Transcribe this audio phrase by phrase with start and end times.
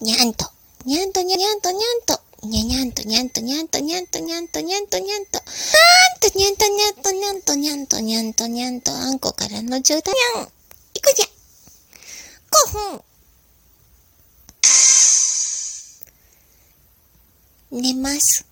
[0.00, 0.46] にゃんと、
[0.84, 10.48] にゃんとにゃにゃんとにゃんと、にゃにゃんとにゃんとにゃんとにゃんとにゃんとにゃんとにゃんと、あんとにゃんとにゃんとにゃんとにゃんとにゃんとにゃんと、あんこからの冗んにゃん。
[10.94, 11.26] いくじゃ。
[12.70, 13.02] 5分。
[17.82, 18.46] 寝ます。